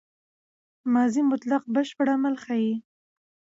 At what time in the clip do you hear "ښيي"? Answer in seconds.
2.43-2.73